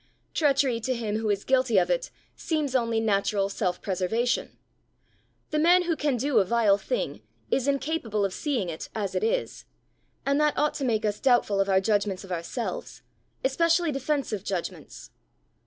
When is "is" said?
1.29-1.43, 7.51-7.67, 9.23-9.65